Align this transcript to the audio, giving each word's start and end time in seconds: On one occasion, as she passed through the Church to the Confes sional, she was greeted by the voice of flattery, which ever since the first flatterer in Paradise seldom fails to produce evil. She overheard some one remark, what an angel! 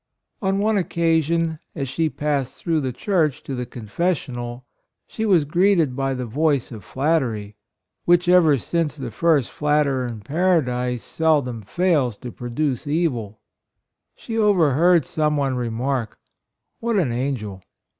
On 0.41 0.57
one 0.57 0.77
occasion, 0.77 1.59
as 1.75 1.87
she 1.87 2.09
passed 2.09 2.55
through 2.57 2.81
the 2.81 2.91
Church 2.91 3.43
to 3.43 3.53
the 3.53 3.67
Confes 3.67 4.15
sional, 4.25 4.63
she 5.05 5.27
was 5.27 5.45
greeted 5.45 5.95
by 5.95 6.15
the 6.15 6.25
voice 6.25 6.71
of 6.71 6.83
flattery, 6.83 7.55
which 8.05 8.27
ever 8.27 8.57
since 8.57 8.97
the 8.97 9.11
first 9.11 9.51
flatterer 9.51 10.07
in 10.07 10.21
Paradise 10.21 11.03
seldom 11.03 11.61
fails 11.61 12.17
to 12.17 12.31
produce 12.31 12.87
evil. 12.87 13.41
She 14.15 14.39
overheard 14.39 15.05
some 15.05 15.37
one 15.37 15.53
remark, 15.55 16.17
what 16.79 16.97
an 16.97 17.11
angel! 17.11 17.61